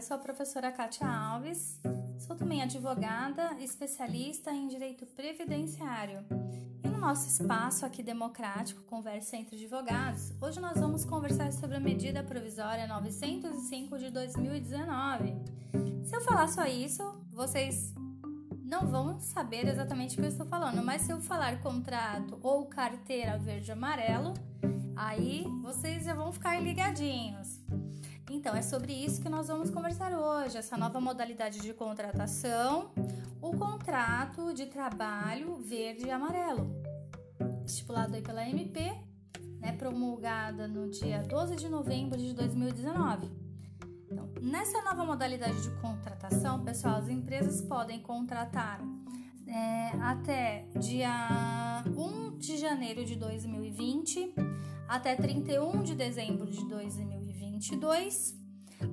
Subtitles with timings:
[0.00, 1.78] eu sou a professora Kátia Alves,
[2.16, 6.24] sou também advogada, especialista em direito previdenciário.
[6.82, 11.80] E no nosso espaço aqui democrático, Conversa entre Advogados, hoje nós vamos conversar sobre a
[11.80, 15.34] medida provisória 905 de 2019.
[16.06, 17.92] Se eu falar só isso, vocês
[18.64, 22.64] não vão saber exatamente o que eu estou falando, mas se eu falar contrato ou
[22.64, 24.32] carteira verde-amarelo,
[24.96, 27.59] aí vocês já vão ficar ligadinhos.
[28.32, 32.92] Então, é sobre isso que nós vamos conversar hoje, essa nova modalidade de contratação,
[33.42, 36.70] o contrato de trabalho verde e amarelo,
[37.66, 38.80] estipulado aí pela MP,
[39.58, 43.28] né, promulgada no dia 12 de novembro de 2019.
[44.08, 48.80] Então, nessa nova modalidade de contratação, pessoal, as empresas podem contratar
[49.44, 54.34] é, até dia 1 de janeiro de 2020
[54.86, 56.64] até 31 de dezembro de
[57.60, 58.34] 2022,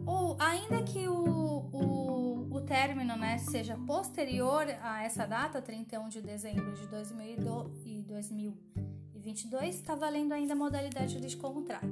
[0.05, 6.21] ou ainda que o, o, o término né, seja posterior a essa data, 31 de
[6.21, 11.87] dezembro de 2022, está valendo ainda a modalidade de contrato.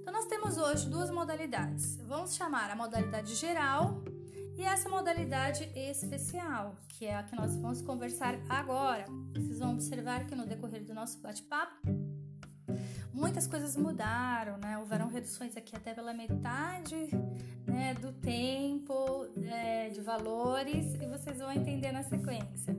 [0.00, 1.96] Então, nós temos hoje duas modalidades.
[2.06, 4.02] Vamos chamar a modalidade geral
[4.58, 9.06] e essa modalidade especial, que é a que nós vamos conversar agora.
[9.34, 12.09] Vocês vão observar que no decorrer do nosso bate-papo,
[13.20, 14.78] muitas coisas mudaram, né?
[14.78, 17.10] Houveram reduções aqui até pela metade
[17.66, 22.76] né, do tempo, é, de valores, e vocês vão entender na sequência.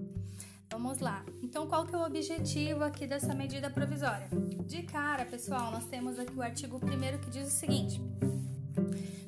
[0.70, 1.24] Vamos lá.
[1.44, 4.28] Então, qual que é o objetivo aqui dessa medida provisória?
[4.66, 8.02] De cara, pessoal, nós temos aqui o artigo 1 que diz o seguinte: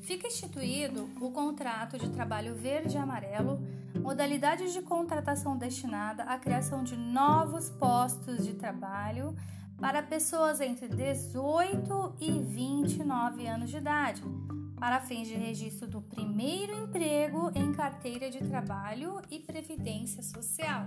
[0.02, 3.62] Fica instituído o contrato de trabalho verde e amarelo,
[4.00, 9.36] modalidades de contratação destinada à criação de novos postos de trabalho
[9.84, 14.22] para pessoas entre 18 e 29 anos de idade,
[14.78, 20.86] para fins de registro do primeiro emprego em carteira de trabalho e previdência social.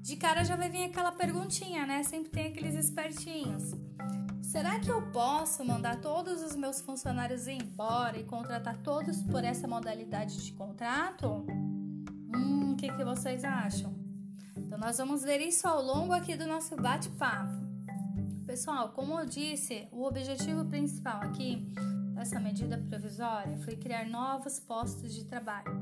[0.00, 2.04] De cara já vai vir aquela perguntinha, né?
[2.04, 3.72] Sempre tem aqueles espertinhos.
[4.40, 9.66] Será que eu posso mandar todos os meus funcionários embora e contratar todos por essa
[9.66, 11.44] modalidade de contrato?
[12.32, 13.92] Hum, o que, que vocês acham?
[14.56, 17.61] Então, nós vamos ver isso ao longo aqui do nosso bate-papo.
[18.52, 21.66] Pessoal, como eu disse, o objetivo principal aqui
[22.14, 25.72] dessa medida provisória foi criar novos postos de trabalho.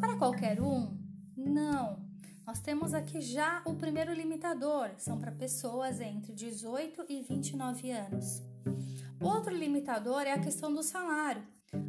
[0.00, 0.96] Para qualquer um?
[1.36, 2.02] Não.
[2.46, 8.42] Nós temos aqui já o primeiro limitador, são para pessoas entre 18 e 29 anos.
[9.20, 11.42] Outro limitador é a questão do salário.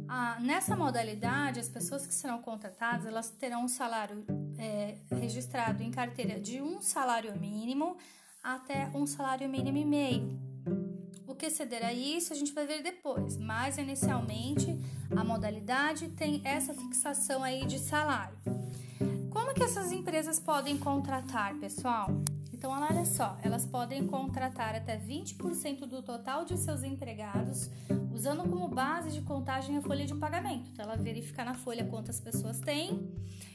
[0.06, 4.22] Ah, nessa modalidade, as pessoas que serão contratadas elas terão um salário
[4.58, 7.96] é, registrado em carteira de um salário mínimo
[8.42, 10.38] até um salário mínimo e meio.
[11.26, 14.78] O que ceder a isso a gente vai ver depois, mas inicialmente
[15.16, 18.36] a modalidade tem essa fixação aí de salário.
[19.30, 22.08] Como que essas empresas podem contratar, pessoal?
[22.52, 27.70] Então, olha só, elas podem contratar até 20% do total de seus empregados,
[28.20, 30.68] usando como base de contagem a folha de pagamento.
[30.70, 33.10] Então, ela verifica na folha quantas pessoas tem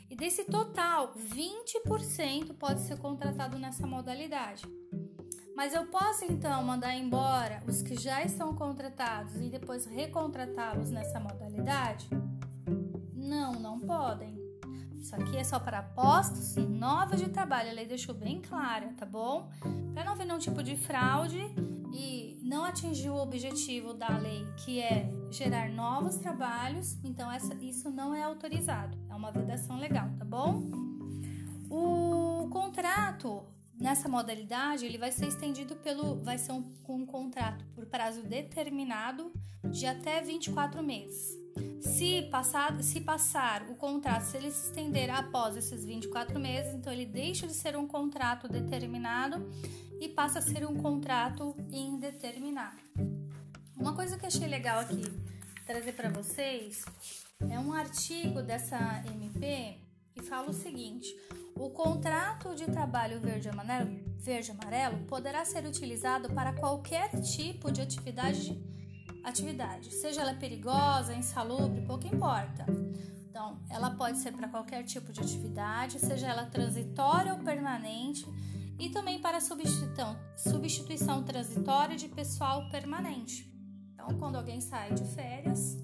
[0.10, 4.64] e desse total, 20% pode ser contratado nessa modalidade.
[5.56, 11.20] Mas eu posso então mandar embora os que já estão contratados e depois recontratá-los nessa
[11.20, 12.10] modalidade?
[13.14, 14.45] Não, não podem.
[15.06, 17.70] Isso aqui é só para postos novos de trabalho.
[17.70, 19.52] A lei deixou bem clara, tá bom?
[19.94, 21.40] Para não haver nenhum tipo de fraude
[21.94, 27.92] e não atingir o objetivo da lei, que é gerar novos trabalhos, então essa, isso
[27.92, 28.98] não é autorizado.
[29.08, 30.64] É uma vedação legal, tá bom?
[31.70, 33.46] O contrato
[33.80, 39.32] nessa modalidade ele vai ser estendido pelo vai ser um, um contrato por prazo determinado
[39.70, 41.45] de até 24 meses.
[41.80, 46.92] Se passar, se passar o contrato, se ele se estender após esses 24 meses, então
[46.92, 49.50] ele deixa de ser um contrato determinado
[50.00, 52.78] e passa a ser um contrato indeterminado.
[53.78, 55.04] Uma coisa que achei legal aqui
[55.66, 56.84] trazer para vocês
[57.50, 59.78] é um artigo dessa MP
[60.14, 61.16] que fala o seguinte:
[61.56, 67.82] o contrato de trabalho verde amarelo, verde amarelo poderá ser utilizado para qualquer tipo de
[67.82, 68.54] atividade
[69.26, 72.66] atividade, seja ela perigosa, insalubre, pouco importa.
[73.30, 78.26] Então, ela pode ser para qualquer tipo de atividade, seja ela transitória ou permanente,
[78.80, 83.52] e também para substituição, substituição transitória de pessoal permanente.
[83.94, 85.78] Então, quando alguém sai de férias,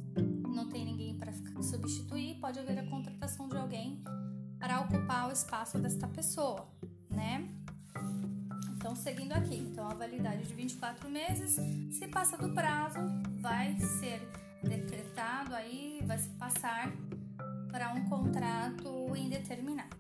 [0.48, 4.04] não tem ninguém para substituir, pode haver a contratação de alguém
[4.60, 6.68] para ocupar o espaço desta pessoa,
[7.10, 7.50] né?
[8.92, 11.58] Então, seguindo aqui, então a validade de 24 meses,
[11.98, 13.00] se passa do prazo,
[13.40, 14.22] vai ser
[14.62, 16.92] decretado aí, vai se passar
[17.72, 19.96] para um contrato indeterminado.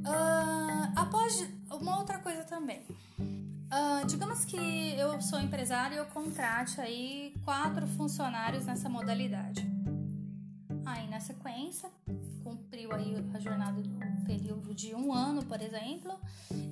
[0.00, 2.86] Uh, após uma outra coisa também.
[3.18, 9.69] Uh, digamos que eu sou empresário e eu contrate aí quatro funcionários nessa modalidade.
[15.12, 16.18] Ano, por exemplo,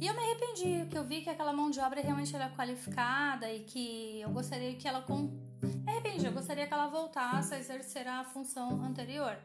[0.00, 3.50] e eu me arrependi, porque eu vi que aquela mão de obra realmente era qualificada
[3.52, 5.31] e que eu gostaria que ela com...
[5.62, 9.37] me arrependi, eu gostaria que ela voltasse a exercer a função anterior.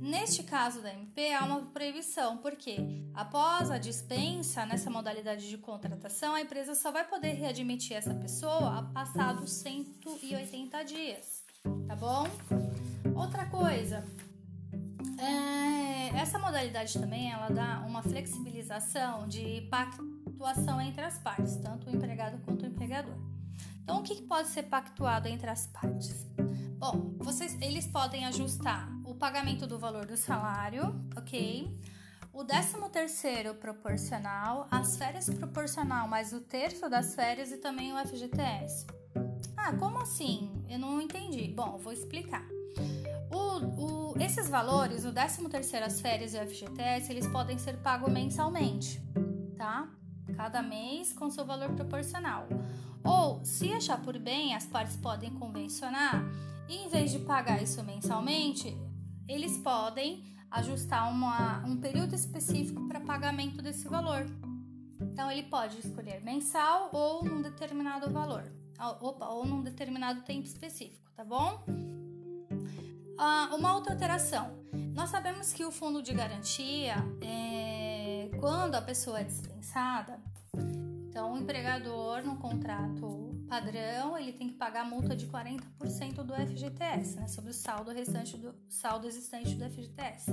[0.00, 2.76] Neste caso da MP, há uma proibição, porque
[3.14, 8.90] após a dispensa nessa modalidade de contratação, a empresa só vai poder readmitir essa pessoa
[8.92, 11.44] passados 180 dias,
[11.86, 12.26] tá bom?
[13.14, 14.04] Outra coisa,
[15.18, 22.38] é, essa modalidade também ela dá flexibilização de pactuação entre as partes, tanto o empregado
[22.44, 23.16] quanto o empregador.
[23.82, 26.26] Então, o que pode ser pactuado entre as partes?
[26.78, 31.80] Bom, vocês, eles podem ajustar o pagamento do valor do salário, ok?
[32.32, 38.06] O 13 terceiro proporcional, as férias proporcional mais o terço das férias e também o
[38.06, 38.86] FGTS.
[39.64, 40.50] Ah, como assim?
[40.68, 41.46] Eu não entendi.
[41.46, 42.44] Bom, vou explicar.
[43.30, 47.76] O, o, esses valores, o 13 terceiro as férias e o FGTS, eles podem ser
[47.76, 49.00] pagos mensalmente,
[49.56, 49.88] tá?
[50.36, 52.48] Cada mês com seu valor proporcional.
[53.04, 56.24] Ou, se achar por bem, as partes podem convencionar
[56.68, 58.76] e em vez de pagar isso mensalmente,
[59.28, 64.26] eles podem ajustar uma, um período específico para pagamento desse valor.
[65.00, 68.44] Então ele pode escolher mensal ou num determinado valor,
[68.90, 71.64] opa, ou num determinado tempo específico, tá bom?
[73.18, 74.62] Ah, uma outra alteração.
[74.94, 80.20] Nós sabemos que o fundo de garantia, é, quando a pessoa é dispensada,
[81.08, 86.32] então o empregador no contrato padrão, ele tem que pagar a multa de 40% do
[86.32, 90.32] FGTS, né, sobre o saldo restante do saldo existente do FGTS.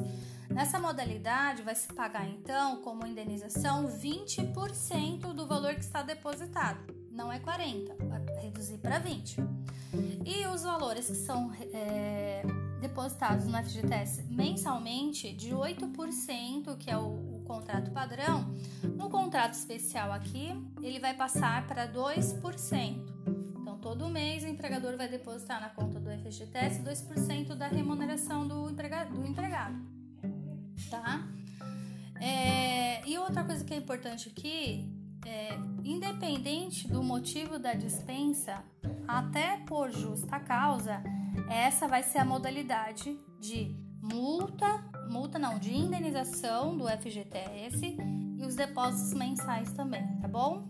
[0.50, 6.95] Nessa modalidade, vai se pagar então, como indenização, 20% do valor que está depositado.
[7.12, 9.38] Não é 40, vai reduzir para 20.
[10.25, 12.44] E os valores que são é,
[12.80, 18.53] depositados no FGTS mensalmente, de 8%, que é o, o contrato padrão,
[18.83, 20.50] no contrato especial aqui,
[20.81, 23.09] ele vai passar para 2%.
[23.59, 28.69] Então, todo mês o empregador vai depositar na conta do FGTS 2% da remuneração do,
[28.69, 29.75] emprega, do empregado.
[30.89, 31.27] Tá?
[32.21, 35.50] É, e outra coisa que é importante aqui é,
[35.83, 38.63] independente do motivo da dispensa,
[39.07, 41.01] até por justa causa,
[41.50, 47.98] essa vai ser a modalidade de multa, multa não, de indenização do FGTS
[48.38, 50.68] e os depósitos mensais também, tá bom?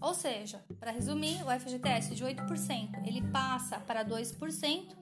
[0.00, 4.94] Ou seja, para resumir, o FGTS de 8% ele passa para 2%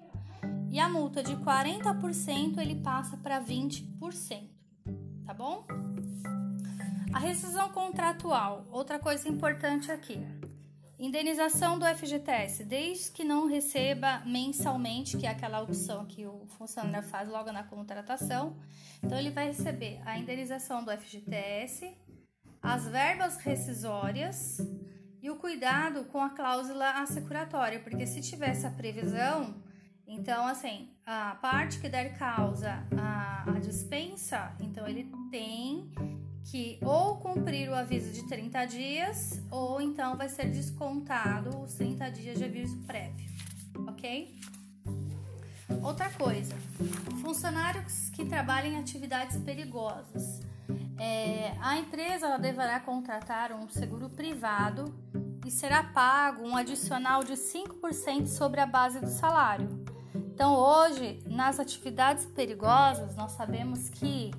[0.70, 4.51] e a multa de 40% ele passa para 20%, tá bom?
[7.12, 10.18] A rescisão contratual, outra coisa importante aqui.
[10.98, 17.06] Indenização do FGTS, desde que não receba mensalmente, que é aquela opção que o funcionário
[17.06, 18.56] faz logo na contratação.
[19.02, 21.94] Então, ele vai receber a indenização do FGTS,
[22.62, 24.58] as verbas rescisórias
[25.20, 29.62] e o cuidado com a cláusula assecuratória, porque se tiver essa previsão,
[30.06, 35.90] então, assim, a parte que der causa à dispensa, então ele tem
[36.44, 42.10] que ou cumprir o aviso de 30 dias ou então vai ser descontado os 30
[42.10, 43.30] dias de aviso prévio,
[43.88, 44.34] ok?
[45.82, 46.54] Outra coisa,
[47.22, 50.40] funcionários que trabalham em atividades perigosas.
[50.98, 54.94] É, a empresa deverá contratar um seguro privado
[55.44, 59.68] e será pago um adicional de 5% sobre a base do salário.
[60.14, 64.30] Então, hoje, nas atividades perigosas, nós sabemos que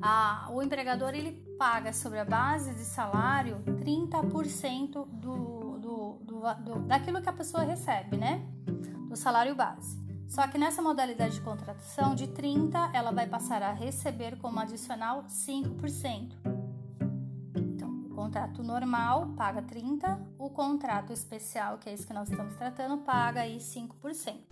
[0.00, 6.80] a, o empregador ele paga sobre a base de salário 30% do, do, do, do,
[6.88, 8.44] daquilo que a pessoa recebe, né?
[9.08, 9.96] Do salário base.
[10.28, 15.22] Só que nessa modalidade de contratação, de 30%, ela vai passar a receber como adicional
[15.28, 16.32] 5%.
[17.54, 22.56] Então, o contrato normal paga 30%, o contrato especial, que é esse que nós estamos
[22.56, 24.51] tratando, paga aí 5%.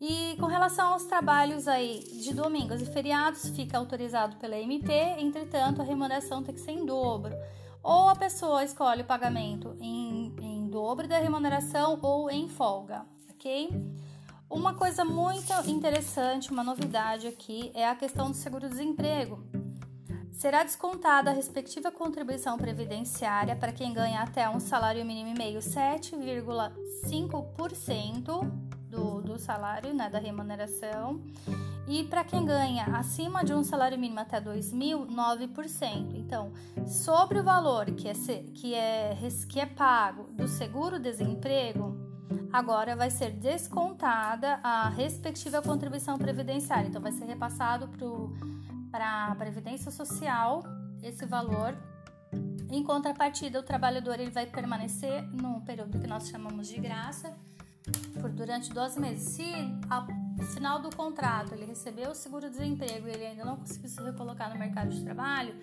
[0.00, 5.80] E com relação aos trabalhos aí de domingos e feriados, fica autorizado pela MP, entretanto,
[5.80, 7.34] a remuneração tem que ser em dobro.
[7.82, 13.70] Ou a pessoa escolhe o pagamento em, em dobro da remuneração ou em folga, ok?
[14.50, 19.42] Uma coisa muito interessante, uma novidade aqui, é a questão do seguro-desemprego.
[20.32, 25.60] Será descontada a respectiva contribuição previdenciária para quem ganha até um salário mínimo e meio
[25.60, 31.20] 7,5% do do, do salário, né, da remuneração.
[31.88, 36.16] E para quem ganha acima de um salário mínimo até 2 mil, 9%.
[36.16, 36.52] Então,
[36.86, 38.12] sobre o valor que é,
[38.54, 39.16] que é,
[39.48, 41.96] que é pago do seguro-desemprego,
[42.52, 46.88] agora vai ser descontada a respectiva contribuição previdenciária.
[46.88, 47.88] Então, vai ser repassado
[48.90, 50.64] para a Previdência Social
[51.00, 51.76] esse valor.
[52.68, 57.32] Em contrapartida, o trabalhador ele vai permanecer num período que nós chamamos de graça
[58.20, 59.28] por durante 12 meses.
[59.30, 59.52] Se
[59.88, 60.06] ao
[60.52, 64.58] final do contrato ele recebeu o seguro-desemprego e ele ainda não conseguiu se recolocar no
[64.58, 65.54] mercado de trabalho,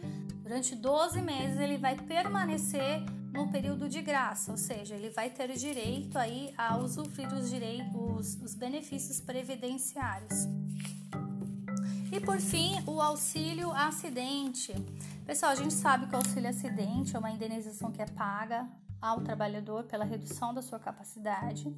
[0.42, 3.04] durante 12 meses ele vai permanecer
[3.34, 8.36] no período de graça, ou seja, ele vai ter direito aí a usufruir os direitos,
[8.42, 10.48] os benefícios previdenciários.
[12.12, 14.72] E por fim, o auxílio acidente.
[15.26, 18.68] Pessoal, a gente sabe que o auxílio acidente é uma indenização que é paga
[19.02, 21.76] ao trabalhador pela redução da sua capacidade.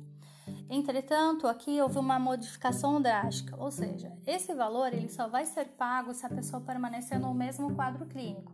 [0.69, 6.13] Entretanto, aqui houve uma modificação drástica, ou seja, esse valor ele só vai ser pago
[6.13, 8.51] se a pessoa permanecer no mesmo quadro clínico.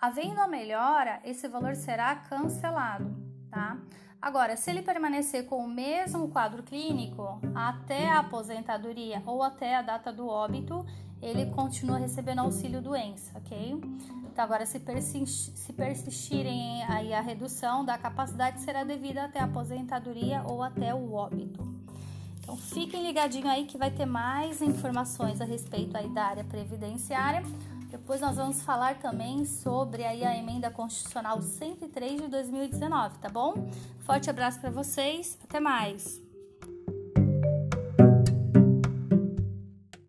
[0.00, 3.14] Havendo a melhora, esse valor será cancelado,
[3.50, 3.78] tá?
[4.20, 9.82] Agora, se ele permanecer com o mesmo quadro clínico até a aposentadoria ou até a
[9.82, 10.86] data do óbito,
[11.20, 13.80] ele continua recebendo auxílio doença, ok?
[14.32, 14.80] Então, agora, se,
[15.26, 21.12] se persistirem aí a redução da capacidade, será devida até a aposentadoria ou até o
[21.12, 21.62] óbito.
[22.40, 27.42] Então, fiquem ligadinho aí que vai ter mais informações a respeito aí da área previdenciária.
[27.90, 33.68] Depois nós vamos falar também sobre aí a emenda constitucional 103 de 2019, tá bom?
[33.98, 36.21] Forte abraço para vocês, até mais.